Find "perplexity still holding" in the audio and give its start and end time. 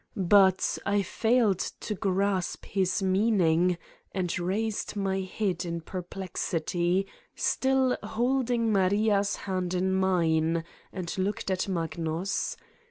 5.81-8.71